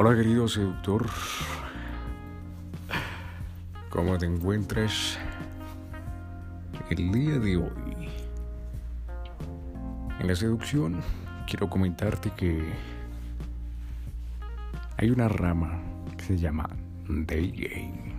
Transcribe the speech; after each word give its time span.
Hola 0.00 0.14
querido 0.14 0.46
seductor, 0.46 1.06
¿cómo 3.90 4.16
te 4.16 4.26
encuentras 4.26 5.18
el 6.88 7.10
día 7.10 7.40
de 7.40 7.56
hoy? 7.56 8.08
En 10.20 10.28
la 10.28 10.36
seducción 10.36 11.00
quiero 11.48 11.68
comentarte 11.68 12.30
que 12.30 12.62
hay 14.98 15.10
una 15.10 15.26
rama 15.26 15.80
que 16.16 16.24
se 16.26 16.38
llama 16.38 16.70
Day 17.08 17.50
Game 17.50 18.14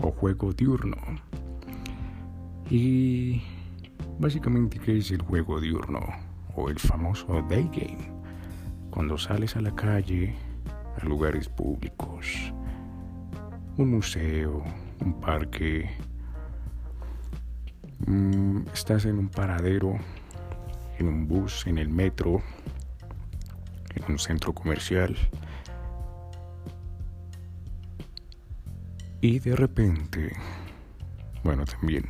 o 0.00 0.10
juego 0.10 0.52
diurno. 0.52 0.98
Y 2.68 3.40
básicamente, 4.18 4.78
¿qué 4.78 4.98
es 4.98 5.10
el 5.10 5.22
juego 5.22 5.58
diurno 5.58 6.00
o 6.54 6.68
el 6.68 6.78
famoso 6.78 7.42
Day 7.48 7.70
Game? 7.72 8.12
Cuando 8.90 9.16
sales 9.16 9.56
a 9.56 9.62
la 9.62 9.74
calle, 9.74 10.34
a 11.00 11.04
lugares 11.04 11.48
públicos, 11.48 12.52
un 13.76 13.90
museo, 13.90 14.62
un 15.00 15.20
parque, 15.20 15.90
mm, 18.06 18.68
estás 18.72 19.04
en 19.04 19.18
un 19.18 19.28
paradero, 19.28 19.96
en 20.98 21.08
un 21.08 21.26
bus, 21.26 21.66
en 21.66 21.78
el 21.78 21.88
metro, 21.88 22.42
en 23.94 24.12
un 24.12 24.18
centro 24.18 24.52
comercial. 24.52 25.16
Y 29.20 29.38
de 29.38 29.56
repente, 29.56 30.32
bueno, 31.42 31.64
también 31.64 32.04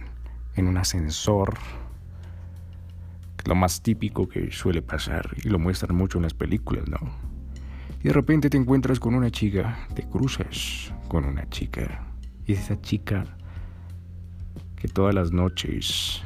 en 0.57 0.69
un 0.69 0.77
ascensor, 0.77 1.55
lo 3.45 3.55
más 3.55 3.83
típico 3.83 4.29
que 4.29 4.51
suele 4.51 4.83
pasar 4.83 5.31
y 5.43 5.49
lo 5.49 5.59
muestran 5.59 5.97
mucho 5.97 6.19
en 6.19 6.23
las 6.23 6.35
películas, 6.35 6.89
¿no? 6.89 7.34
Y 8.05 8.09
de 8.09 8.13
repente 8.13 8.51
te 8.51 8.59
encuentras 8.59 9.01
con 9.01 9.15
una 9.15 9.31
chica, 9.31 9.79
te 9.95 10.07
cruzas 10.07 10.93
con 11.09 11.25
una 11.25 11.49
chica. 11.49 12.03
Y 12.45 12.53
es 12.53 12.61
esa 12.61 12.79
chica 12.83 13.25
que 14.77 14.89
todas 14.89 15.15
las 15.15 15.33
noches 15.33 16.23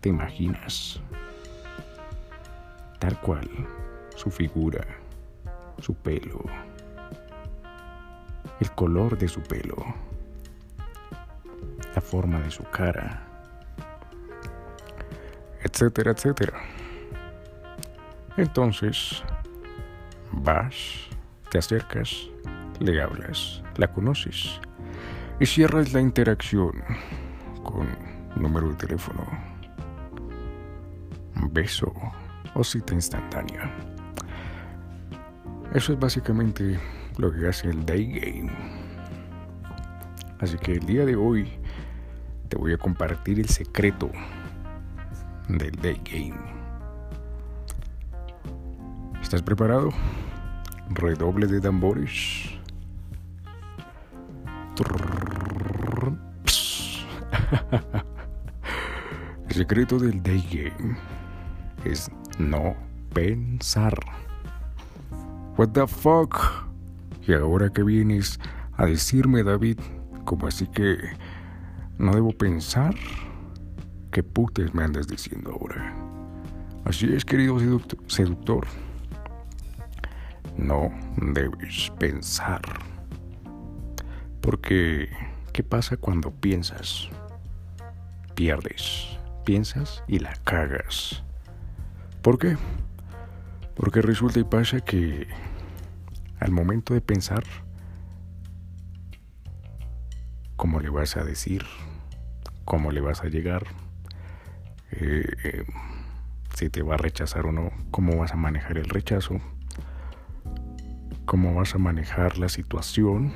te 0.00 0.08
imaginas. 0.08 1.00
Tal 3.00 3.20
cual, 3.20 3.50
su 4.14 4.30
figura, 4.30 4.86
su 5.80 5.94
pelo, 5.94 6.44
el 8.60 8.70
color 8.70 9.18
de 9.18 9.26
su 9.26 9.42
pelo, 9.42 9.84
la 11.92 12.00
forma 12.00 12.38
de 12.38 12.52
su 12.52 12.62
cara, 12.70 13.26
etcétera, 15.60 16.12
etcétera. 16.12 16.60
Entonces, 18.36 19.24
vas 20.30 21.15
te 21.50 21.58
acercas, 21.58 22.28
le 22.80 23.00
hablas, 23.00 23.62
la 23.76 23.92
conoces 23.92 24.60
y 25.40 25.46
cierras 25.46 25.92
la 25.92 26.00
interacción 26.00 26.72
con 27.62 27.88
número 28.36 28.68
de 28.70 28.74
teléfono, 28.74 29.26
beso 31.52 31.92
o 32.54 32.64
cita 32.64 32.94
instantánea. 32.94 33.70
Eso 35.74 35.92
es 35.92 35.98
básicamente 35.98 36.78
lo 37.18 37.32
que 37.32 37.48
hace 37.48 37.68
el 37.68 37.84
day 37.84 38.06
game. 38.06 38.52
Así 40.38 40.56
que 40.58 40.72
el 40.72 40.86
día 40.86 41.04
de 41.04 41.16
hoy 41.16 41.50
te 42.48 42.56
voy 42.56 42.72
a 42.72 42.78
compartir 42.78 43.40
el 43.40 43.48
secreto 43.48 44.10
del 45.48 45.72
day 45.76 46.00
game. 46.04 46.56
¿Estás 49.20 49.42
preparado? 49.42 49.90
Redoble 50.90 51.46
de 51.46 51.60
tambores. 51.60 52.50
El 59.48 59.54
secreto 59.54 59.98
del 59.98 60.22
day 60.22 60.44
game 60.50 60.96
es 61.84 62.10
no 62.38 62.76
pensar. 63.14 63.98
What 65.56 65.70
the 65.70 65.86
fuck? 65.86 66.38
Y 67.26 67.32
ahora 67.32 67.70
que 67.70 67.82
vienes 67.82 68.38
a 68.76 68.84
decirme, 68.86 69.42
David, 69.42 69.78
como 70.24 70.46
así 70.46 70.66
que 70.66 70.96
no 71.98 72.12
debo 72.12 72.32
pensar, 72.32 72.94
¿qué 74.12 74.22
putes 74.22 74.74
me 74.74 74.84
andas 74.84 75.08
diciendo 75.08 75.52
ahora? 75.52 75.94
Así 76.84 77.12
es, 77.12 77.24
querido 77.24 77.58
seductor 78.06 78.66
no 80.56 80.92
debes 81.16 81.90
pensar. 81.98 82.62
Porque, 84.40 85.08
¿qué 85.52 85.62
pasa 85.62 85.96
cuando 85.96 86.30
piensas? 86.30 87.08
Pierdes, 88.34 89.18
piensas 89.44 90.02
y 90.06 90.18
la 90.18 90.34
cagas. 90.44 91.22
¿Por 92.22 92.38
qué? 92.38 92.56
Porque 93.74 94.02
resulta 94.02 94.38
y 94.38 94.44
pasa 94.44 94.80
que 94.80 95.26
al 96.38 96.50
momento 96.50 96.94
de 96.94 97.00
pensar, 97.00 97.44
¿cómo 100.56 100.80
le 100.80 100.90
vas 100.90 101.16
a 101.16 101.24
decir? 101.24 101.64
¿Cómo 102.64 102.90
le 102.90 103.00
vas 103.00 103.22
a 103.22 103.28
llegar? 103.28 103.64
Eh, 104.92 105.26
eh, 105.44 105.64
si 106.54 106.70
te 106.70 106.82
va 106.82 106.94
a 106.94 106.98
rechazar 106.98 107.46
o 107.46 107.52
no, 107.52 107.70
cómo 107.90 108.16
vas 108.16 108.32
a 108.32 108.36
manejar 108.36 108.78
el 108.78 108.88
rechazo 108.88 109.40
cómo 111.26 111.54
vas 111.54 111.74
a 111.74 111.78
manejar 111.78 112.38
la 112.38 112.48
situación, 112.48 113.32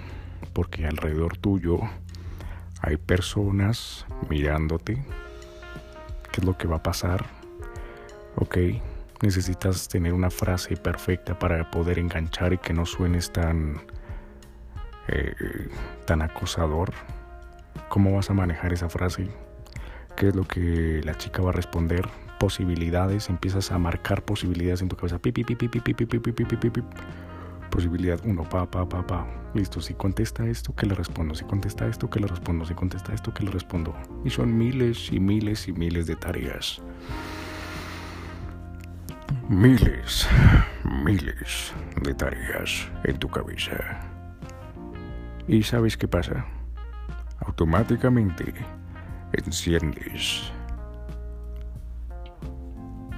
porque 0.53 0.87
alrededor 0.87 1.37
tuyo 1.37 1.81
hay 2.81 2.97
personas 2.97 4.07
mirándote, 4.29 5.05
qué 6.33 6.41
es 6.41 6.45
lo 6.45 6.57
que 6.57 6.67
va 6.69 6.77
a 6.77 6.83
pasar, 6.83 7.27
ok, 8.37 8.57
necesitas 9.23 9.89
tener 9.89 10.15
una 10.15 10.31
frase 10.31 10.77
perfecta 10.77 11.39
para 11.39 11.71
poder 11.71 11.99
enganchar 11.99 12.53
y 12.53 12.59
que 12.59 12.73
no 12.73 12.87
suenes 12.87 13.33
tan, 13.33 13.83
eh, 15.09 15.35
tan 16.07 16.23
acosador, 16.23 16.93
cómo 17.89 18.15
vas 18.15 18.31
a 18.31 18.35
manejar 18.35 18.73
esa 18.73 18.89
frase, 18.89 19.29
qué 20.17 20.29
es 20.29 20.35
lo 20.37 20.45
que 20.45 21.03
la 21.05 21.19
chica 21.19 21.43
va 21.43 21.51
a 21.51 21.55
responder, 21.55 22.09
posibilidades, 22.39 23.29
empiezas 23.29 23.73
a 23.73 23.79
marcar 23.79 24.23
posibilidades 24.23 24.81
en 24.81 24.89
tu 24.89 24.97
cabeza, 24.97 25.19
Posibilidad 27.81 28.21
1, 28.23 28.45
pa, 28.45 28.71
pa, 28.71 28.87
pa, 28.87 29.07
pa. 29.07 29.27
Listo, 29.55 29.81
si 29.81 29.95
contesta 29.95 30.47
esto, 30.47 30.75
¿qué 30.77 30.85
le 30.85 30.95
respondo? 30.95 31.35
Si 31.35 31.47
contesta 31.47 31.87
esto, 31.87 32.11
¿qué 32.11 32.21
le 32.21 32.27
respondo? 32.27 32.67
Si 32.67 32.75
contesta 32.75 33.15
esto, 33.15 33.33
¿qué 33.33 33.43
le 33.43 33.51
respondo? 33.51 33.97
Y 34.23 34.29
son 34.29 34.55
miles 34.55 35.11
y 35.11 35.19
miles 35.19 35.67
y 35.67 35.73
miles 35.73 36.07
de 36.07 36.15
tareas. 36.15 36.83
Miles, 39.49 40.29
miles 40.85 41.73
de 42.03 42.13
tareas 42.13 42.87
en 43.05 43.17
tu 43.17 43.31
cabeza. 43.31 43.73
¿Y 45.49 45.63
sabes 45.63 45.97
qué 45.97 46.07
pasa? 46.07 46.45
Automáticamente 47.39 48.53
enciendes 49.33 50.53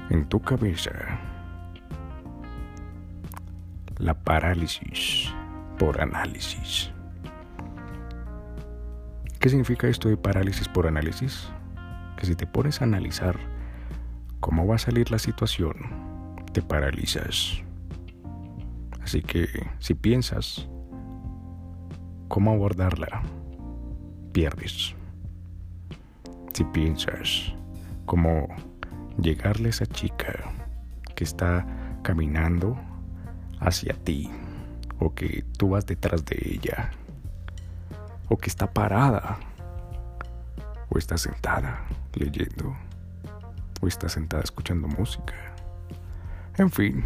en 0.08 0.24
tu 0.28 0.40
cabeza 0.40 1.31
la 4.02 4.14
parálisis 4.14 5.32
por 5.78 6.00
análisis. 6.00 6.90
¿Qué 9.38 9.48
significa 9.48 9.86
esto 9.86 10.08
de 10.08 10.16
parálisis 10.16 10.66
por 10.66 10.88
análisis? 10.88 11.48
Que 12.16 12.26
si 12.26 12.34
te 12.34 12.48
pones 12.48 12.80
a 12.80 12.84
analizar 12.84 13.38
cómo 14.40 14.66
va 14.66 14.74
a 14.74 14.78
salir 14.78 15.12
la 15.12 15.20
situación, 15.20 15.76
te 16.52 16.62
paralizas. 16.62 17.62
Así 19.00 19.22
que 19.22 19.46
si 19.78 19.94
piensas 19.94 20.68
cómo 22.26 22.50
abordarla, 22.50 23.22
pierdes. 24.32 24.96
Si 26.52 26.64
piensas 26.64 27.54
cómo 28.04 28.48
llegarle 29.16 29.68
a 29.68 29.70
esa 29.70 29.86
chica 29.86 30.52
que 31.14 31.22
está 31.22 31.64
caminando 32.02 32.76
hacia 33.62 33.94
ti, 33.94 34.30
o 34.98 35.14
que 35.14 35.44
tú 35.56 35.70
vas 35.70 35.86
detrás 35.86 36.24
de 36.24 36.36
ella, 36.54 36.90
o 38.28 38.36
que 38.36 38.48
está 38.48 38.72
parada, 38.72 39.38
o 40.88 40.98
está 40.98 41.16
sentada 41.16 41.84
leyendo, 42.14 42.76
o 43.80 43.86
está 43.86 44.08
sentada 44.08 44.42
escuchando 44.42 44.88
música. 44.88 45.34
En 46.58 46.70
fin, 46.70 47.04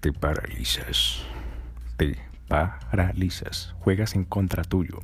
te 0.00 0.12
paralizas, 0.12 1.22
te 1.96 2.18
paralizas, 2.48 3.74
juegas 3.80 4.14
en 4.14 4.24
contra 4.24 4.64
tuyo, 4.64 4.98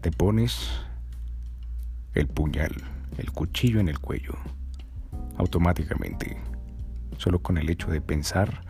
te 0.00 0.10
pones 0.10 0.70
el 2.14 2.26
puñal, 2.28 2.74
el 3.18 3.30
cuchillo 3.32 3.80
en 3.80 3.88
el 3.88 3.98
cuello, 3.98 4.34
automáticamente 5.36 6.49
solo 7.20 7.40
con 7.40 7.58
el 7.58 7.68
hecho 7.68 7.90
de 7.90 8.00
pensar 8.00 8.64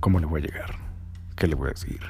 ¿Cómo 0.00 0.20
le 0.20 0.26
voy 0.26 0.42
a 0.42 0.44
llegar? 0.44 0.76
¿Qué 1.36 1.46
le 1.46 1.54
voy 1.54 1.68
a 1.68 1.70
decir? 1.70 2.00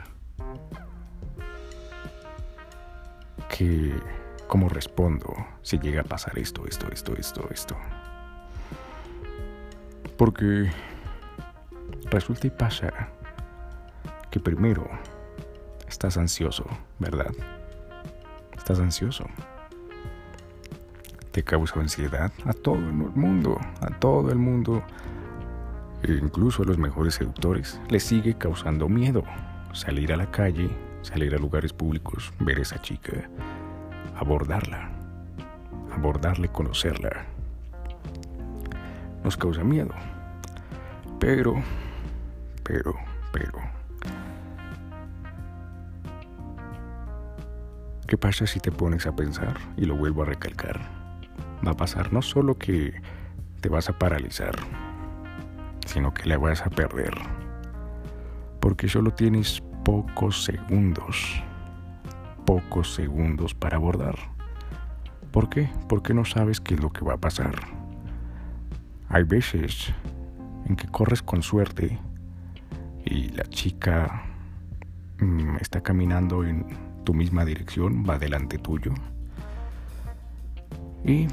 ¿Qué, 3.48 3.94
¿Cómo 4.48 4.68
respondo 4.68 5.34
si 5.62 5.78
llega 5.78 6.02
a 6.02 6.04
pasar 6.04 6.38
esto, 6.38 6.66
esto, 6.66 6.88
esto, 6.92 7.14
esto, 7.16 7.48
esto? 7.50 7.76
Porque 10.18 10.70
resulta 12.10 12.48
y 12.48 12.50
pasa 12.50 12.92
que 14.30 14.40
primero 14.40 14.86
estás 15.88 16.18
ansioso, 16.18 16.66
¿verdad? 16.98 17.32
Estás 18.58 18.80
ansioso. 18.80 19.24
Te 21.30 21.42
causa 21.42 21.78
ansiedad 21.80 22.32
a 22.44 22.52
todo 22.52 22.76
el 22.76 22.92
mundo, 22.92 23.58
a 23.80 23.88
todo 23.98 24.30
el 24.30 24.38
mundo, 24.38 24.82
e 26.06 26.12
incluso 26.12 26.62
a 26.62 26.66
los 26.66 26.78
mejores 26.78 27.14
seductores, 27.14 27.80
les 27.88 28.04
sigue 28.04 28.34
causando 28.34 28.88
miedo 28.88 29.24
salir 29.72 30.12
a 30.12 30.16
la 30.16 30.30
calle, 30.30 30.70
salir 31.02 31.34
a 31.34 31.38
lugares 31.38 31.72
públicos, 31.72 32.32
ver 32.38 32.58
a 32.58 32.62
esa 32.62 32.80
chica, 32.80 33.28
abordarla, 34.16 34.88
abordarle, 35.92 36.48
conocerla. 36.48 37.26
Nos 39.24 39.36
causa 39.36 39.64
miedo. 39.64 39.90
Pero, 41.18 41.60
pero, 42.62 42.94
pero. 43.32 43.58
¿Qué 48.06 48.16
pasa 48.16 48.46
si 48.46 48.60
te 48.60 48.70
pones 48.70 49.06
a 49.06 49.16
pensar? 49.16 49.56
Y 49.76 49.86
lo 49.86 49.96
vuelvo 49.96 50.22
a 50.22 50.26
recalcar. 50.26 50.80
Va 51.66 51.72
a 51.72 51.76
pasar 51.76 52.12
no 52.12 52.22
solo 52.22 52.56
que 52.56 52.94
te 53.60 53.68
vas 53.68 53.88
a 53.88 53.98
paralizar, 53.98 54.54
sino 55.86 56.12
que 56.12 56.28
la 56.28 56.36
vas 56.36 56.60
a 56.62 56.70
perder. 56.70 57.14
Porque 58.60 58.88
solo 58.88 59.12
tienes 59.12 59.62
pocos 59.84 60.44
segundos, 60.44 61.42
pocos 62.44 62.94
segundos 62.94 63.54
para 63.54 63.76
abordar. 63.76 64.16
¿Por 65.30 65.48
qué? 65.48 65.70
Porque 65.88 66.12
no 66.12 66.24
sabes 66.24 66.60
qué 66.60 66.74
es 66.74 66.80
lo 66.80 66.92
que 66.92 67.04
va 67.04 67.14
a 67.14 67.20
pasar. 67.20 67.54
Hay 69.08 69.22
veces 69.22 69.92
en 70.66 70.76
que 70.76 70.88
corres 70.88 71.22
con 71.22 71.42
suerte 71.42 71.98
y 73.04 73.28
la 73.28 73.44
chica 73.44 74.24
mm, 75.20 75.56
está 75.60 75.80
caminando 75.82 76.44
en 76.44 76.66
tu 77.04 77.14
misma 77.14 77.44
dirección, 77.44 78.04
va 78.08 78.18
delante 78.18 78.58
tuyo. 78.58 78.92
Y 81.04 81.28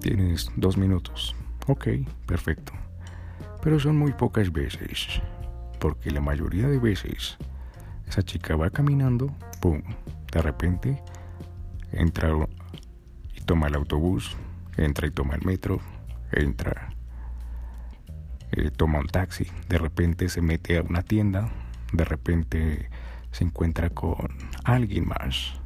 tienes 0.00 0.50
dos 0.56 0.76
minutos. 0.76 1.34
Ok, 1.68 1.88
perfecto. 2.26 2.72
Pero 3.62 3.78
son 3.78 3.98
muy 3.98 4.12
pocas 4.12 4.50
veces, 4.50 5.20
porque 5.78 6.10
la 6.10 6.22
mayoría 6.22 6.66
de 6.66 6.78
veces 6.78 7.36
esa 8.08 8.22
chica 8.22 8.56
va 8.56 8.70
caminando, 8.70 9.34
¡pum! 9.60 9.82
De 10.32 10.40
repente 10.40 11.02
entra 11.92 12.30
y 13.34 13.40
toma 13.42 13.66
el 13.66 13.74
autobús, 13.74 14.34
entra 14.78 15.08
y 15.08 15.10
toma 15.10 15.34
el 15.34 15.44
metro, 15.44 15.78
entra, 16.32 16.88
eh, 18.52 18.70
toma 18.70 19.00
un 19.00 19.08
taxi, 19.08 19.46
de 19.68 19.76
repente 19.76 20.30
se 20.30 20.40
mete 20.40 20.78
a 20.78 20.82
una 20.82 21.02
tienda, 21.02 21.50
de 21.92 22.04
repente 22.06 22.88
se 23.30 23.44
encuentra 23.44 23.90
con 23.90 24.28
alguien 24.64 25.06
más. 25.06 25.60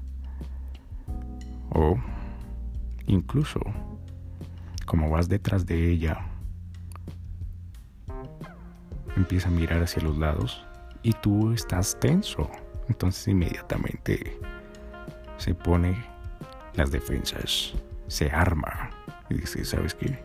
O 1.71 1.97
incluso, 3.07 3.61
como 4.84 5.11
vas 5.11 5.29
detrás 5.29 5.67
de 5.67 5.90
ella, 5.90 6.26
empieza 9.17 9.49
a 9.49 9.52
mirar 9.52 9.82
hacia 9.82 10.02
los 10.02 10.19
lados 10.19 10.64
y 11.02 11.12
tú 11.12 11.52
estás 11.52 11.99
tenso. 12.00 12.50
Entonces 12.88 13.29
inmediatamente 13.29 14.38
se 15.37 15.55
pone 15.55 15.96
las 16.75 16.90
defensas, 16.90 17.75
se 18.08 18.31
arma 18.31 18.90
y 19.31 19.34
dice, 19.34 19.64
¿sabes 19.64 19.94
qué? 19.94 20.19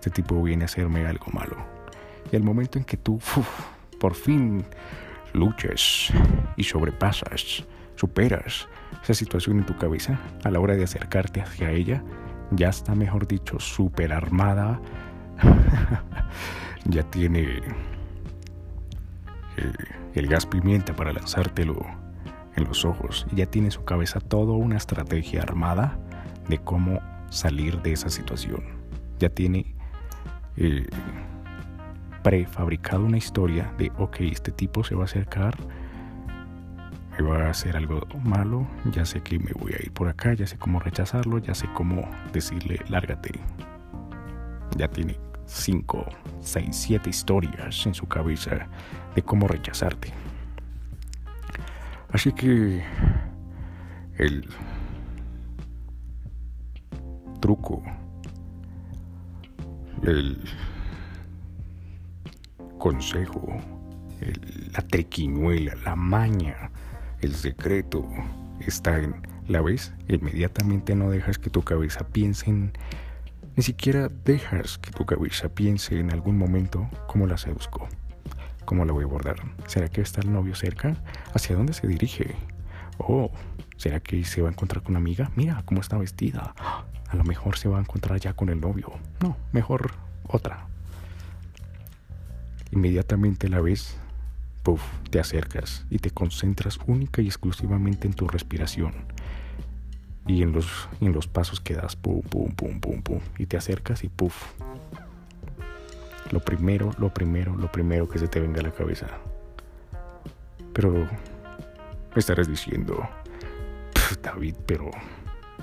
este 0.00 0.08
tipo 0.08 0.42
viene 0.42 0.64
a 0.64 0.64
hacerme 0.64 1.06
algo 1.06 1.26
malo. 1.30 1.56
Y 2.32 2.36
al 2.36 2.42
momento 2.42 2.78
en 2.78 2.84
que 2.84 2.96
tú 2.96 3.20
por 4.00 4.14
fin 4.14 4.64
luchas 5.34 6.08
y 6.56 6.64
sobrepasas, 6.64 7.64
superas 7.96 8.66
esa 9.02 9.12
situación 9.12 9.58
en 9.58 9.66
tu 9.66 9.76
cabeza, 9.76 10.18
a 10.42 10.50
la 10.50 10.58
hora 10.58 10.74
de 10.74 10.84
acercarte 10.84 11.42
hacia 11.42 11.70
ella, 11.70 12.02
ya 12.50 12.68
está, 12.68 12.94
mejor 12.94 13.26
dicho, 13.26 13.58
super 13.58 14.12
armada, 14.12 14.80
ya 16.84 17.02
tiene 17.04 17.60
eh, 19.56 19.72
el 20.14 20.26
gas 20.26 20.46
pimienta 20.46 20.94
para 20.94 21.12
lanzártelo 21.12 21.78
en 22.56 22.64
los 22.64 22.84
ojos 22.84 23.26
y 23.32 23.36
ya 23.36 23.46
tiene 23.46 23.70
su 23.70 23.84
cabeza 23.84 24.20
toda 24.20 24.52
una 24.52 24.76
estrategia 24.76 25.42
armada 25.42 25.98
de 26.48 26.58
cómo 26.58 27.00
salir 27.30 27.80
de 27.82 27.92
esa 27.92 28.10
situación. 28.10 28.64
Ya 29.18 29.28
tiene 29.28 29.74
eh, 30.56 30.86
prefabricado 32.22 33.04
una 33.04 33.18
historia 33.18 33.72
de, 33.78 33.92
ok, 33.98 34.20
este 34.20 34.50
tipo 34.50 34.84
se 34.84 34.94
va 34.94 35.02
a 35.02 35.04
acercar, 35.04 35.56
va 37.20 37.46
a 37.46 37.50
hacer 37.50 37.76
algo 37.76 38.00
malo, 38.24 38.66
ya 38.92 39.04
sé 39.04 39.22
que 39.22 39.38
me 39.38 39.52
voy 39.52 39.72
a 39.72 39.82
ir 39.82 39.92
por 39.92 40.08
acá, 40.08 40.34
ya 40.34 40.46
sé 40.46 40.58
cómo 40.58 40.80
rechazarlo, 40.80 41.38
ya 41.38 41.54
sé 41.54 41.66
cómo 41.74 42.08
decirle, 42.32 42.80
lárgate. 42.88 43.32
Ya 44.76 44.88
tiene 44.88 45.18
5, 45.46 46.06
6, 46.40 46.68
7 46.72 47.10
historias 47.10 47.86
en 47.86 47.94
su 47.94 48.06
cabeza 48.06 48.68
de 49.14 49.22
cómo 49.22 49.48
rechazarte. 49.48 50.12
Así 52.12 52.32
que 52.32 52.82
el 54.18 54.48
truco 57.40 57.82
el 60.02 60.38
consejo, 62.78 63.46
la 64.72 64.80
trequiñuela, 64.82 65.74
la 65.84 65.96
maña, 65.96 66.70
el 67.20 67.34
secreto 67.34 68.06
está 68.60 68.98
en 68.98 69.14
la 69.48 69.60
vez, 69.60 69.92
inmediatamente 70.08 70.94
no 70.94 71.10
dejas 71.10 71.38
que 71.38 71.50
tu 71.50 71.62
cabeza 71.62 72.06
piense 72.06 72.50
en, 72.50 72.72
ni 73.56 73.62
siquiera 73.62 74.08
dejas 74.24 74.78
que 74.78 74.90
tu 74.90 75.04
cabeza 75.04 75.48
piense 75.48 75.98
en 75.98 76.12
algún 76.12 76.38
momento 76.38 76.88
cómo 77.06 77.26
la 77.26 77.36
seduzco, 77.36 77.88
cómo 78.64 78.84
la 78.84 78.92
voy 78.92 79.04
a 79.04 79.06
abordar. 79.06 79.36
¿Será 79.66 79.88
que 79.88 80.00
está 80.00 80.20
el 80.20 80.32
novio 80.32 80.54
cerca? 80.54 80.96
¿Hacia 81.34 81.56
dónde 81.56 81.72
se 81.72 81.86
dirige? 81.86 82.36
Oh, 82.98 83.30
¿será 83.76 84.00
que 84.00 84.24
se 84.24 84.42
va 84.42 84.48
a 84.48 84.52
encontrar 84.52 84.82
con 84.82 84.92
una 84.92 85.00
amiga? 85.00 85.30
Mira 85.34 85.62
cómo 85.64 85.80
está 85.80 85.98
vestida. 85.98 86.54
A 87.08 87.16
lo 87.16 87.24
mejor 87.24 87.58
se 87.58 87.68
va 87.68 87.78
a 87.78 87.80
encontrar 87.80 88.20
ya 88.20 88.34
con 88.34 88.50
el 88.50 88.60
novio. 88.60 88.92
No, 89.20 89.36
mejor 89.52 89.92
otra. 90.28 90.68
Inmediatamente 92.70 93.48
la 93.48 93.60
ves, 93.60 93.98
puff, 94.62 94.82
te 95.10 95.20
acercas 95.20 95.84
y 95.90 95.98
te 95.98 96.10
concentras 96.10 96.78
única 96.86 97.22
y 97.22 97.26
exclusivamente 97.26 98.06
en 98.06 98.14
tu 98.14 98.28
respiración. 98.28 98.92
Y 100.26 100.42
en 100.42 100.52
los, 100.52 100.88
en 101.00 101.12
los 101.12 101.26
pasos 101.26 101.60
que 101.60 101.74
das, 101.74 101.96
pum, 101.96 102.22
pum, 102.22 102.52
pum, 102.52 102.80
pum, 102.80 103.02
pum. 103.02 103.20
Y 103.38 103.46
te 103.46 103.56
acercas 103.56 104.04
y 104.04 104.08
puff. 104.08 104.52
Lo 106.30 106.40
primero, 106.40 106.92
lo 106.98 107.12
primero, 107.12 107.56
lo 107.56 107.72
primero 107.72 108.08
que 108.08 108.18
se 108.18 108.28
te 108.28 108.38
venga 108.38 108.60
a 108.60 108.64
la 108.64 108.72
cabeza. 108.72 109.08
Pero 110.72 110.92
me 110.92 111.08
estarás 112.16 112.48
diciendo, 112.48 113.08
David, 114.22 114.54
pero 114.66 114.90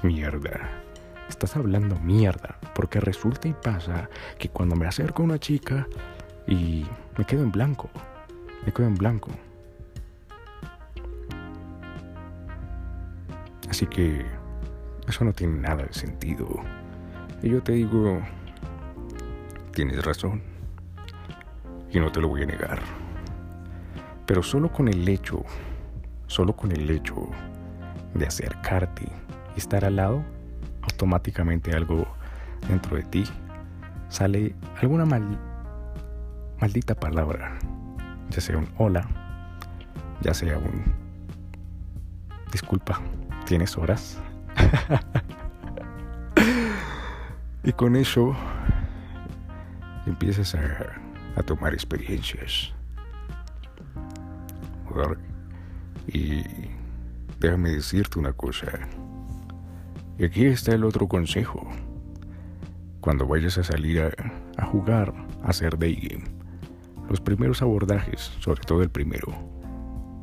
mierda 0.04 0.84
estás 1.30 1.56
hablando 1.56 2.00
mierda, 2.00 2.58
porque 2.74 3.00
resulta 3.00 3.48
y 3.48 3.54
pasa 3.54 4.10
que 4.38 4.50
cuando 4.50 4.75
me 4.75 4.88
acerco 4.88 5.22
a 5.22 5.25
una 5.25 5.39
chica 5.39 5.88
y 6.48 6.86
me 7.18 7.25
quedo 7.25 7.44
en 7.44 7.51
blanco, 7.51 7.89
me 8.68 8.74
quedo 8.74 8.88
en 8.88 8.96
blanco. 8.96 9.32
Así 13.70 13.86
que 13.86 14.26
eso 15.08 15.24
no 15.24 15.32
tiene 15.32 15.62
nada 15.62 15.84
de 15.84 15.94
sentido. 15.94 16.46
Y 17.42 17.50
yo 17.50 17.64
te 17.64 17.72
digo, 17.72 18.20
tienes 19.72 20.04
razón, 20.04 20.42
y 21.90 22.00
no 22.02 22.12
te 22.12 22.20
lo 22.20 22.28
voy 22.28 22.44
a 22.44 22.46
negar. 22.46 22.82
Pero 24.26 24.44
solo 24.44 24.70
con 24.70 24.90
el 24.90 25.08
hecho, 25.08 25.46
solo 26.26 26.54
con 26.54 26.74
el 26.74 26.90
hecho 26.90 27.16
de 28.16 28.28
acercarte 28.28 29.08
y 29.56 29.60
estar 29.60 29.86
al 29.86 29.96
lado, 29.96 30.26
automáticamente 30.82 31.72
algo 31.72 32.06
dentro 32.68 32.98
de 32.98 33.04
ti 33.04 33.24
sale 34.10 34.56
alguna 34.82 35.06
maldita 36.60 36.96
palabra, 36.96 37.58
ya 38.29 38.41
sea 38.41 38.57
un 38.57 38.67
hola, 38.77 39.07
ya 40.22 40.34
sea 40.34 40.57
un 40.57 40.93
disculpa, 42.51 43.00
tienes 43.46 43.77
horas. 43.77 44.17
y 47.63 47.72
con 47.74 47.96
eso 47.96 48.36
empiezas 50.05 50.55
a, 50.55 51.00
a 51.36 51.43
tomar 51.43 51.74
experiencias. 51.74 52.74
Y 56.07 56.43
déjame 57.39 57.72
decirte 57.72 58.19
una 58.19 58.34
cosa. 58.34 58.67
Y 60.17 60.25
aquí 60.25 60.46
está 60.46 60.74
el 60.74 60.84
otro 60.84 61.07
consejo. 61.07 61.67
Cuando 63.01 63.27
vayas 63.27 63.57
a 63.57 63.63
salir 63.63 64.01
a, 64.01 64.65
jugar, 64.65 65.13
a 65.43 65.50
hacer 65.50 65.77
day 65.77 65.96
game, 65.96 66.24
los 67.10 67.22
primeros 67.22 67.62
abordajes, 67.62 68.32
sobre 68.40 68.62
todo 68.62 68.84
el 68.84 68.90
primero, 68.90 69.34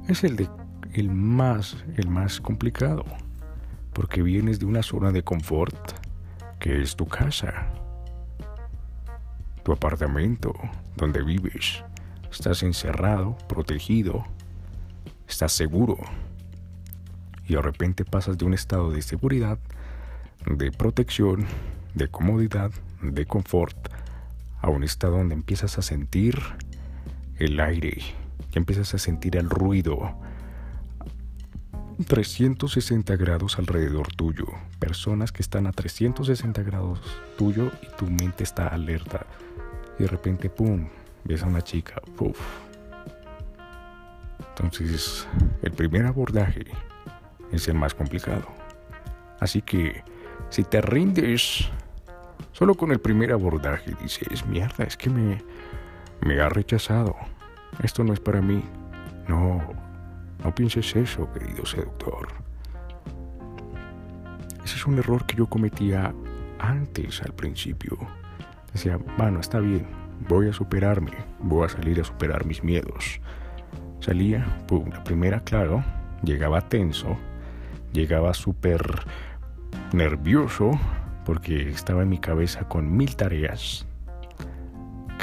es 0.09 0.25
el 0.25 0.37
de 0.37 0.49
el 0.95 1.11
más, 1.11 1.85
el 1.97 2.09
más 2.09 2.41
complicado, 2.41 3.05
porque 3.93 4.23
vienes 4.23 4.61
de 4.61 4.67
una 4.67 4.83
zona 4.83 5.11
de 5.11 5.25
confort 5.25 5.77
que 6.61 6.81
es 6.81 6.95
tu 6.95 7.07
casa, 7.07 7.67
tu 9.65 9.73
apartamento, 9.73 10.55
donde 10.97 11.23
vives. 11.23 11.83
Estás 12.31 12.63
encerrado, 12.63 13.37
protegido, 13.49 14.25
estás 15.29 15.53
seguro. 15.53 15.99
Y 17.47 17.55
de 17.55 17.63
repente 17.63 18.05
pasas 18.05 18.39
de 18.39 18.45
un 18.45 18.55
estado 18.55 18.91
de 18.91 19.03
seguridad, 19.03 19.59
de 20.47 20.71
protección, 20.71 21.47
de 21.95 22.09
comodidad, 22.09 22.71
de 23.03 23.27
confort, 23.27 23.77
a 24.61 24.71
un 24.71 24.85
estado 24.85 25.19
donde 25.19 25.35
empiezas 25.35 25.77
a 25.77 25.83
sentir 25.83 26.39
el 27.39 27.61
aire, 27.61 28.03
que 28.51 28.59
empiezas 28.59 28.95
a 28.95 28.99
sentir 28.99 29.37
el 29.37 29.51
ruido, 29.51 30.19
360 32.07 33.17
grados 33.17 33.59
alrededor 33.59 34.09
tuyo. 34.15 34.47
Personas 34.79 35.33
que 35.33 35.43
están 35.43 35.67
a 35.67 35.73
360 35.73 36.63
grados 36.63 37.01
tuyo 37.39 37.71
y 37.83 37.97
tu 37.97 38.07
mente 38.11 38.43
está 38.45 38.69
alerta. 38.69 39.27
Y 39.99 40.03
de 40.03 40.09
repente, 40.09 40.51
¡pum!, 40.51 40.89
ves 41.25 41.43
a 41.43 41.47
una 41.47 41.63
chica. 41.63 42.01
¡Puf! 42.17 42.39
Entonces, 44.51 45.27
el 45.63 45.73
primer 45.73 46.07
abordaje 46.07 46.65
es 47.53 47.69
el 47.69 47.75
más 47.75 47.95
complicado. 47.95 48.47
Así 49.41 49.63
que, 49.63 50.03
si 50.51 50.65
te 50.65 50.81
rindes 50.81 51.69
solo 52.53 52.75
con 52.75 52.93
el 52.93 53.01
primer 53.01 53.33
abordaje, 53.33 53.95
dices, 54.03 54.47
mierda, 54.47 54.85
es 54.85 54.97
que 54.97 55.11
me, 55.11 55.43
me 56.25 56.41
ha 56.41 56.49
rechazado. 56.49 57.15
Esto 57.83 58.03
no 58.03 58.13
es 58.13 58.21
para 58.21 58.41
mí. 58.41 58.63
No, 59.29 59.63
no 60.43 60.55
pienses 60.55 60.97
eso, 60.97 61.31
querido 61.33 61.67
seductor. 61.67 62.29
Ese 64.65 64.77
es 64.77 64.87
un 64.87 64.99
error 64.99 65.27
que 65.27 65.37
yo 65.37 65.47
cometía 65.47 66.15
antes, 66.59 67.21
al 67.23 67.35
principio. 67.35 67.99
Decía, 68.73 68.99
bueno, 69.19 69.41
está 69.41 69.61
bien, 69.61 69.87
voy 70.29 70.49
a 70.49 70.53
superarme, 70.53 71.13
voy 71.41 71.67
a 71.67 71.69
salir 71.69 72.01
a 72.01 72.05
superar 72.05 72.47
mis 72.47 72.65
miedos. 72.65 73.21
Salía, 74.01 74.47
pum, 74.67 74.89
la 74.91 75.05
primera, 75.05 75.41
claro, 75.41 75.85
llegaba 76.23 76.63
tenso, 76.63 77.17
llegaba 77.93 78.33
súper 78.33 79.05
nervioso 79.93 80.71
porque 81.27 81.69
estaba 81.69 82.03
en 82.03 82.09
mi 82.09 82.19
cabeza 82.19 82.67
con 82.69 82.97
mil 82.97 83.15
tareas 83.17 83.87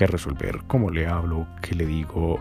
resolver. 0.08 0.60
¿Cómo 0.68 0.90
le 0.90 1.08
hablo? 1.08 1.48
¿Qué 1.62 1.76
le 1.76 1.86
digo? 1.86 2.40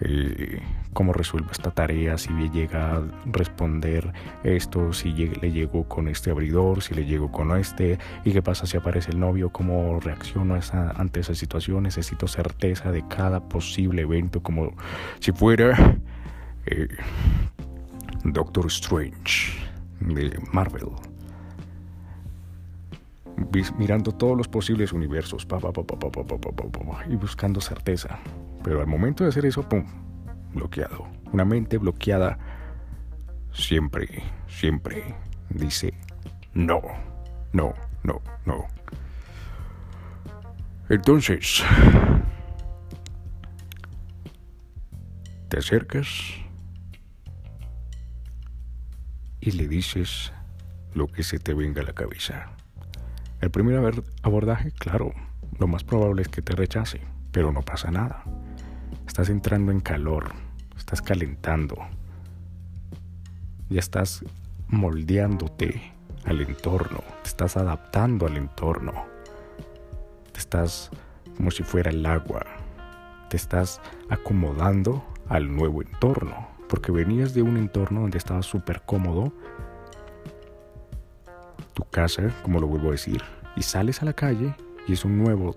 Eh, 0.00 0.60
cómo 0.92 1.12
resuelvo 1.12 1.50
esta 1.52 1.70
tarea, 1.70 2.18
si 2.18 2.30
llega 2.50 2.96
a 2.96 3.02
responder 3.26 4.12
esto, 4.42 4.92
si 4.92 5.12
le 5.12 5.52
llego 5.52 5.84
con 5.84 6.08
este 6.08 6.30
abridor, 6.30 6.82
si 6.82 6.94
le 6.94 7.04
llego 7.04 7.30
con 7.30 7.56
este, 7.56 7.98
y 8.24 8.32
qué 8.32 8.42
pasa 8.42 8.66
si 8.66 8.76
aparece 8.76 9.12
el 9.12 9.20
novio, 9.20 9.50
cómo 9.50 10.00
reacciono 10.00 10.58
ante 10.72 11.20
esa 11.20 11.34
situación, 11.34 11.84
necesito 11.84 12.26
certeza 12.26 12.90
de 12.90 13.06
cada 13.06 13.40
posible 13.48 14.02
evento, 14.02 14.42
como 14.42 14.72
si 15.20 15.32
fuera 15.32 15.96
eh, 16.66 16.88
Doctor 18.24 18.66
Strange 18.66 19.52
de 20.00 20.38
Marvel. 20.52 21.09
Mirando 23.78 24.12
todos 24.12 24.36
los 24.36 24.48
posibles 24.48 24.92
universos 24.92 25.46
y 27.08 27.16
buscando 27.16 27.60
certeza. 27.60 28.20
Pero 28.62 28.80
al 28.80 28.86
momento 28.86 29.24
de 29.24 29.30
hacer 29.30 29.46
eso, 29.46 29.68
¡pum! 29.68 29.84
bloqueado. 30.52 31.06
Una 31.32 31.44
mente 31.44 31.78
bloqueada 31.78 32.38
siempre, 33.52 34.22
siempre 34.48 35.14
dice 35.48 35.94
no, 36.54 36.80
no, 37.52 37.74
no, 38.02 38.20
no. 38.44 38.66
Entonces, 40.88 41.62
te 45.48 45.58
acercas 45.58 46.08
y 49.40 49.52
le 49.52 49.68
dices 49.68 50.32
lo 50.94 51.06
que 51.06 51.22
se 51.22 51.38
te 51.38 51.54
venga 51.54 51.82
a 51.82 51.84
la 51.84 51.92
cabeza. 51.92 52.50
El 53.40 53.50
primer 53.50 54.04
abordaje, 54.22 54.70
claro, 54.72 55.12
lo 55.58 55.66
más 55.66 55.82
probable 55.82 56.20
es 56.22 56.28
que 56.28 56.42
te 56.42 56.54
rechace, 56.54 57.00
pero 57.32 57.52
no 57.52 57.62
pasa 57.62 57.90
nada. 57.90 58.22
Estás 59.06 59.30
entrando 59.30 59.72
en 59.72 59.80
calor, 59.80 60.32
estás 60.76 61.00
calentando, 61.00 61.76
ya 63.70 63.80
estás 63.80 64.24
moldeándote 64.68 65.80
al 66.26 66.42
entorno, 66.42 67.02
te 67.22 67.28
estás 67.28 67.56
adaptando 67.56 68.26
al 68.26 68.36
entorno, 68.36 68.92
te 70.32 70.38
estás 70.38 70.90
como 71.36 71.50
si 71.50 71.62
fuera 71.62 71.90
el 71.90 72.04
agua, 72.04 72.44
te 73.30 73.38
estás 73.38 73.80
acomodando 74.10 75.02
al 75.28 75.54
nuevo 75.56 75.80
entorno, 75.80 76.48
porque 76.68 76.92
venías 76.92 77.32
de 77.32 77.40
un 77.40 77.56
entorno 77.56 78.02
donde 78.02 78.18
estabas 78.18 78.44
súper 78.44 78.82
cómodo, 78.82 79.32
casa, 81.90 82.30
como 82.42 82.60
lo 82.60 82.66
vuelvo 82.66 82.88
a 82.88 82.92
decir, 82.92 83.22
y 83.56 83.62
sales 83.62 84.02
a 84.02 84.04
la 84.04 84.12
calle 84.12 84.54
y 84.86 84.92
es 84.92 85.04
un 85.04 85.18
nuevo, 85.18 85.54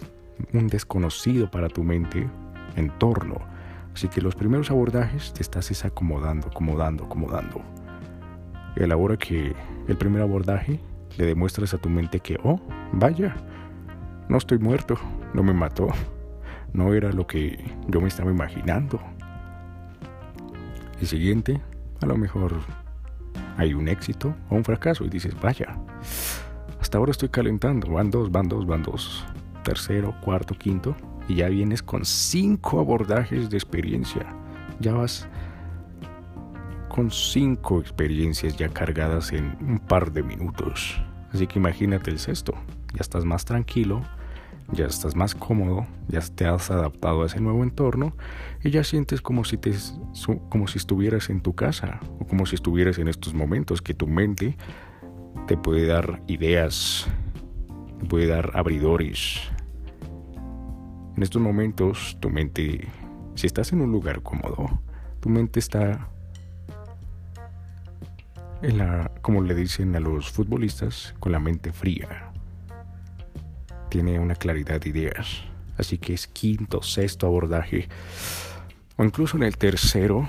un 0.51 0.67
desconocido 0.67 1.49
para 1.49 1.69
tu 1.69 1.83
mente, 1.83 2.27
entorno. 2.75 3.37
Así 3.93 4.07
que 4.07 4.21
los 4.21 4.35
primeros 4.35 4.71
abordajes 4.71 5.33
te 5.33 5.43
estás 5.43 5.85
acomodando, 5.85 6.47
acomodando, 6.47 7.05
acomodando. 7.05 7.61
Y 8.75 8.83
a 8.83 8.87
la 8.87 8.97
hora 8.97 9.17
que 9.17 9.55
el 9.87 9.97
primer 9.97 10.21
abordaje 10.23 10.79
le 11.17 11.25
demuestras 11.25 11.73
a 11.73 11.77
tu 11.77 11.89
mente 11.89 12.19
que, 12.19 12.39
oh, 12.43 12.59
vaya, 12.91 13.35
no 14.29 14.37
estoy 14.37 14.57
muerto, 14.57 14.97
no 15.33 15.43
me 15.43 15.53
mató, 15.53 15.89
no 16.73 16.93
era 16.93 17.11
lo 17.11 17.27
que 17.27 17.63
yo 17.87 18.01
me 18.01 18.07
estaba 18.07 18.31
imaginando. 18.31 18.99
El 20.99 21.07
siguiente, 21.07 21.61
a 22.01 22.07
lo 22.07 22.17
mejor 22.17 22.61
hay 23.57 23.73
un 23.73 23.87
éxito 23.87 24.35
o 24.49 24.55
un 24.55 24.63
fracaso 24.63 25.05
y 25.05 25.09
dices, 25.09 25.35
vaya, 25.41 25.77
hasta 26.79 26.97
ahora 26.97 27.11
estoy 27.11 27.29
calentando, 27.29 27.91
van 27.91 28.11
dos, 28.11 28.31
van 28.31 28.47
dos, 28.47 28.65
van 28.65 28.83
dos, 28.83 29.25
tercero, 29.63 30.15
cuarto, 30.21 30.55
quinto 30.55 30.95
y 31.27 31.35
ya 31.35 31.49
vienes 31.49 31.81
con 31.81 32.05
cinco 32.05 32.79
abordajes 32.79 33.49
de 33.49 33.57
experiencia. 33.57 34.25
Ya 34.79 34.93
vas 34.93 35.27
con 36.89 37.09
cinco 37.09 37.79
experiencias 37.79 38.55
ya 38.57 38.69
cargadas 38.69 39.31
en 39.31 39.57
un 39.61 39.79
par 39.79 40.11
de 40.11 40.23
minutos. 40.23 41.01
Así 41.31 41.47
que 41.47 41.57
imagínate 41.57 42.11
el 42.11 42.19
sexto. 42.19 42.53
Ya 42.93 43.01
estás 43.01 43.25
más 43.25 43.45
tranquilo, 43.45 44.01
ya 44.73 44.85
estás 44.85 45.15
más 45.15 45.35
cómodo, 45.35 45.85
ya 46.07 46.19
te 46.21 46.45
has 46.45 46.71
adaptado 46.71 47.23
a 47.23 47.25
ese 47.27 47.39
nuevo 47.39 47.63
entorno 47.63 48.15
y 48.63 48.71
ya 48.71 48.83
sientes 48.83 49.21
como 49.21 49.45
si, 49.45 49.57
te, 49.57 49.73
como 50.49 50.67
si 50.67 50.77
estuvieras 50.77 51.29
en 51.29 51.41
tu 51.41 51.53
casa 51.53 51.99
o 52.19 52.25
como 52.25 52.45
si 52.45 52.55
estuvieras 52.55 52.97
en 52.97 53.07
estos 53.07 53.33
momentos 53.33 53.81
que 53.81 53.93
tu 53.93 54.07
mente 54.07 54.57
te 55.47 55.57
puede 55.57 55.87
dar 55.87 56.21
ideas, 56.27 57.07
te 57.99 58.05
puede 58.05 58.27
dar 58.27 58.51
abridores, 58.55 59.41
en 61.15 61.21
estos 61.21 61.41
momentos 61.41 62.17
tu 62.19 62.29
mente, 62.29 62.87
si 63.35 63.45
estás 63.45 63.71
en 63.71 63.81
un 63.81 63.91
lugar 63.91 64.23
cómodo, 64.23 64.81
tu 65.19 65.29
mente 65.29 65.59
está 65.59 66.09
en 68.63 68.79
la, 68.79 69.11
como 69.21 69.41
le 69.43 69.53
dicen 69.53 69.95
a 69.95 69.99
los 69.99 70.31
futbolistas, 70.31 71.13
con 71.19 71.31
la 71.31 71.39
mente 71.39 71.71
fría. 71.71 72.32
Tiene 73.93 74.17
una 74.17 74.33
claridad 74.33 74.81
de 74.81 74.89
ideas. 74.89 75.43
Así 75.77 75.99
que 75.99 76.15
es 76.15 76.25
quinto, 76.25 76.81
sexto 76.81 77.27
abordaje. 77.27 77.87
O 78.97 79.03
incluso 79.03 79.37
en 79.37 79.43
el 79.43 79.55
tercero, 79.55 80.27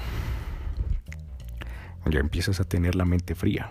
ya 2.11 2.21
empiezas 2.21 2.61
a 2.61 2.65
tener 2.65 2.95
la 2.95 3.07
mente 3.07 3.35
fría. 3.35 3.71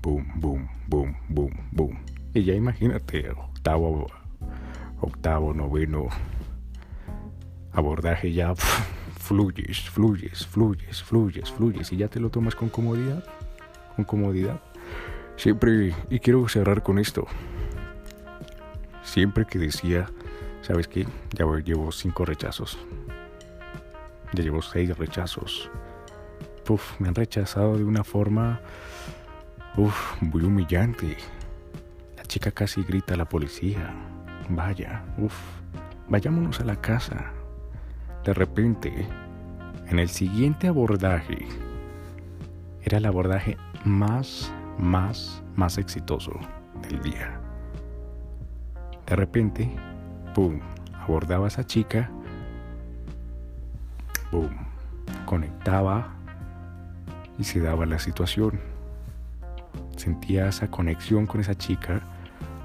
Boom, 0.00 0.32
boom, 0.36 0.66
boom, 0.86 1.14
boom, 1.28 1.52
boom. 1.72 1.98
Y 2.32 2.44
ya 2.44 2.54
imagínate, 2.54 3.28
octavo 3.28 4.06
octavo, 5.02 5.52
noveno 5.52 6.06
abordaje 7.72 8.32
ya 8.32 8.54
fluyes, 9.18 9.90
fluyes, 9.90 10.46
fluyes, 10.46 11.02
fluyes, 11.02 11.52
fluyes 11.52 11.92
y 11.92 11.98
ya 11.98 12.08
te 12.08 12.18
lo 12.18 12.30
tomas 12.30 12.54
con 12.54 12.70
comodidad, 12.70 13.26
con 13.94 14.06
comodidad. 14.06 14.58
Siempre, 15.36 15.94
y 16.08 16.18
quiero 16.20 16.48
cerrar 16.48 16.82
con 16.82 16.98
esto, 16.98 17.26
siempre 19.12 19.44
que 19.44 19.58
decía 19.58 20.06
¿Sabes 20.62 20.86
qué? 20.86 21.06
Ya 21.32 21.44
llevo 21.64 21.90
cinco 21.90 22.24
rechazos. 22.24 22.78
Ya 24.32 24.44
llevo 24.44 24.62
seis 24.62 24.96
rechazos. 24.96 25.68
Uf, 26.68 27.00
me 27.00 27.08
han 27.08 27.16
rechazado 27.16 27.76
de 27.76 27.84
una 27.84 28.04
forma 28.04 28.60
uf, 29.76 30.22
muy 30.22 30.44
humillante. 30.44 31.16
La 32.16 32.22
chica 32.22 32.52
casi 32.52 32.84
grita 32.84 33.14
a 33.14 33.16
la 33.16 33.28
policía. 33.28 33.92
Vaya, 34.48 35.04
uf, 35.18 35.34
vayámonos 36.08 36.60
a 36.60 36.64
la 36.64 36.80
casa. 36.80 37.32
De 38.24 38.32
repente, 38.32 39.08
en 39.88 39.98
el 39.98 40.08
siguiente 40.08 40.68
abordaje, 40.68 41.48
era 42.82 42.98
el 42.98 43.06
abordaje 43.06 43.56
más, 43.84 44.52
más, 44.78 45.42
más 45.56 45.76
exitoso 45.76 46.38
del 46.88 47.02
día. 47.02 47.41
De 49.06 49.16
repente, 49.16 49.70
¡pum! 50.34 50.60
Abordaba 50.94 51.46
a 51.46 51.48
esa 51.48 51.66
chica, 51.66 52.10
¡pum! 54.30 54.50
Conectaba 55.26 56.14
y 57.38 57.44
se 57.44 57.60
daba 57.60 57.86
la 57.86 57.98
situación. 57.98 58.60
Sentía 59.96 60.48
esa 60.48 60.70
conexión 60.70 61.26
con 61.26 61.40
esa 61.40 61.54
chica, 61.56 62.02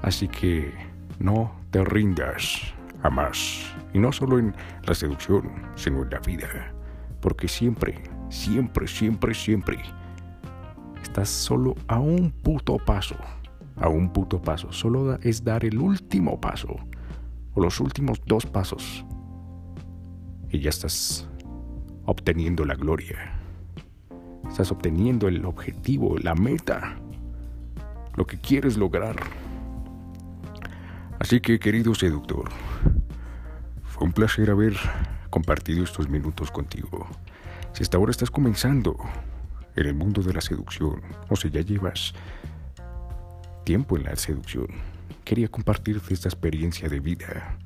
así 0.02 0.28
que 0.28 0.72
no 1.18 1.52
te 1.70 1.84
rindas 1.84 2.74
jamás. 3.02 3.72
Y 3.92 3.98
no 3.98 4.12
solo 4.12 4.38
en 4.38 4.54
la 4.84 4.94
seducción, 4.94 5.50
sino 5.74 6.02
en 6.02 6.10
la 6.10 6.20
vida. 6.20 6.72
Porque 7.20 7.48
siempre, 7.48 8.02
siempre, 8.28 8.86
siempre, 8.86 9.34
siempre 9.34 9.78
estás 11.02 11.28
solo 11.28 11.74
a 11.88 11.98
un 11.98 12.30
puto 12.30 12.76
paso. 12.78 13.16
A 13.80 13.88
un 13.88 14.12
puto 14.12 14.40
paso. 14.40 14.72
Solo 14.72 15.18
es 15.22 15.44
dar 15.44 15.64
el 15.64 15.78
último 15.78 16.40
paso. 16.40 16.76
O 17.54 17.60
los 17.60 17.80
últimos 17.80 18.20
dos 18.26 18.46
pasos. 18.46 19.04
Y 20.50 20.60
ya 20.60 20.70
estás 20.70 21.28
obteniendo 22.06 22.64
la 22.64 22.74
gloria. 22.74 23.38
Estás 24.48 24.72
obteniendo 24.72 25.28
el 25.28 25.44
objetivo, 25.44 26.16
la 26.18 26.34
meta, 26.34 26.96
lo 28.16 28.26
que 28.26 28.38
quieres 28.38 28.76
lograr. 28.76 29.16
Así 31.18 31.40
que, 31.40 31.58
querido 31.58 31.94
seductor, 31.94 32.48
fue 33.82 34.06
un 34.06 34.12
placer 34.12 34.50
haber 34.50 34.74
compartido 35.30 35.84
estos 35.84 36.08
minutos 36.08 36.50
contigo. 36.50 37.06
Si 37.72 37.82
hasta 37.82 37.98
ahora 37.98 38.10
estás 38.10 38.30
comenzando 38.30 38.96
en 39.76 39.86
el 39.86 39.94
mundo 39.94 40.22
de 40.22 40.32
la 40.32 40.40
seducción, 40.40 41.02
o 41.28 41.36
si 41.36 41.50
ya 41.50 41.60
llevas 41.60 42.14
tiempo 43.68 43.98
en 43.98 44.04
la 44.04 44.16
seducción, 44.16 44.68
quería 45.24 45.48
compartirte 45.48 46.14
esta 46.14 46.30
experiencia 46.30 46.88
de 46.88 47.00
vida. 47.00 47.58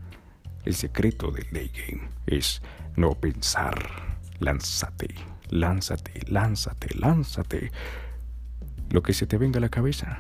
El 0.65 0.75
secreto 0.75 1.31
del 1.31 1.47
day 1.53 1.71
game 1.73 2.09
es 2.27 2.61
no 2.97 3.15
pensar, 3.15 4.19
lánzate 4.41 5.15
lánzate, 5.53 6.23
lánzate, 6.27 6.89
lánzate. 6.99 7.71
Lo 8.91 9.03
que 9.03 9.13
se 9.13 9.27
te 9.27 9.39
venga 9.39 9.59
a 9.59 9.61
la 9.61 9.69
cabeza. 9.69 10.19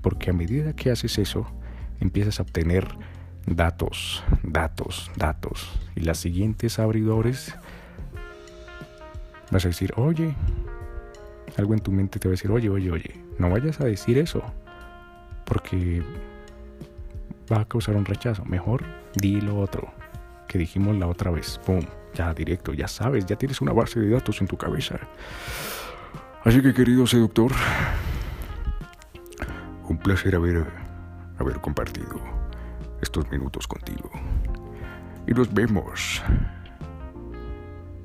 Porque 0.00 0.30
a 0.30 0.32
medida 0.32 0.74
que 0.74 0.90
haces 0.90 1.18
eso, 1.18 1.46
empiezas 2.00 2.40
a 2.40 2.44
obtener 2.44 2.88
datos, 3.46 4.24
datos, 4.42 5.10
datos. 5.16 5.70
Y 5.94 6.00
las 6.00 6.18
siguientes 6.18 6.78
abridores 6.78 7.54
vas 9.50 9.64
a 9.66 9.68
decir, 9.68 9.92
oye, 9.96 10.34
algo 11.58 11.74
en 11.74 11.80
tu 11.80 11.92
mente 11.92 12.18
te 12.18 12.28
va 12.28 12.30
a 12.30 12.36
decir, 12.36 12.50
oye, 12.50 12.70
oye, 12.70 12.90
oye, 12.90 13.20
no 13.38 13.50
vayas 13.50 13.80
a 13.80 13.84
decir 13.84 14.18
eso. 14.18 14.42
Porque 15.44 16.02
va 17.52 17.60
a 17.60 17.64
causar 17.64 17.96
un 17.96 18.04
rechazo. 18.04 18.44
Mejor 18.44 18.84
di 19.14 19.40
lo 19.40 19.58
otro 19.58 19.92
que 20.48 20.58
dijimos 20.58 20.96
la 20.96 21.06
otra 21.06 21.30
vez. 21.30 21.58
¡Pum! 21.64 21.82
ya 22.14 22.34
directo, 22.34 22.72
ya 22.72 22.88
sabes, 22.88 23.26
ya 23.26 23.36
tienes 23.36 23.60
una 23.60 23.72
base 23.72 24.00
de 24.00 24.10
datos 24.10 24.40
en 24.40 24.46
tu 24.46 24.56
cabeza. 24.56 24.98
Así 26.44 26.60
que 26.60 26.74
querido 26.74 27.06
seductor, 27.06 27.52
un 29.88 29.98
placer 29.98 30.34
haber, 30.34 30.66
haber 31.38 31.60
compartido 31.60 32.20
estos 33.00 33.30
minutos 33.30 33.66
contigo. 33.66 34.10
Y 35.26 35.32
nos 35.32 35.52
vemos 35.52 36.22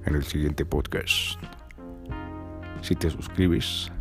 en 0.05 0.15
el 0.15 0.23
siguiente 0.23 0.65
podcast. 0.65 1.39
Si 2.81 2.95
te 2.95 3.09
suscribes 3.09 3.91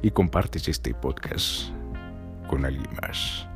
y 0.00 0.10
compartes 0.10 0.68
este 0.68 0.94
podcast 0.94 1.75
con 2.46 2.64
alguien 2.64 2.88
más. 3.02 3.46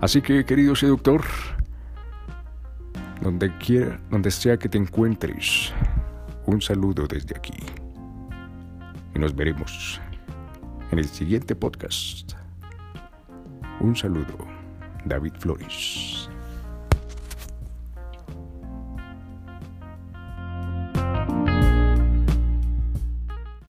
Así 0.00 0.20
que, 0.20 0.44
querido 0.44 0.74
seductor, 0.74 1.22
donde 3.20 3.56
quiera, 3.58 3.98
donde 4.10 4.30
sea 4.30 4.58
que 4.58 4.68
te 4.68 4.78
encuentres, 4.78 5.72
un 6.46 6.60
saludo 6.60 7.06
desde 7.06 7.36
aquí. 7.36 7.58
Y 9.14 9.18
nos 9.18 9.34
veremos 9.34 10.00
en 10.90 10.98
el 10.98 11.06
siguiente 11.06 11.56
podcast. 11.56 12.32
Un 13.80 13.96
saludo, 13.96 14.36
David 15.04 15.32
Flores. 15.38 16.15